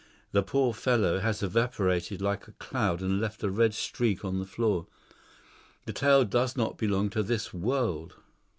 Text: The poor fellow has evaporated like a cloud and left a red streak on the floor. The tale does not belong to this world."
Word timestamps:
The 0.31 0.41
poor 0.41 0.73
fellow 0.73 1.19
has 1.19 1.43
evaporated 1.43 2.23
like 2.23 2.47
a 2.47 2.53
cloud 2.53 3.03
and 3.03 3.21
left 3.21 3.43
a 3.43 3.51
red 3.51 3.75
streak 3.75 4.25
on 4.25 4.39
the 4.39 4.47
floor. 4.47 4.87
The 5.85 5.93
tale 5.93 6.25
does 6.25 6.57
not 6.57 6.75
belong 6.75 7.11
to 7.11 7.21
this 7.21 7.53
world." 7.53 8.15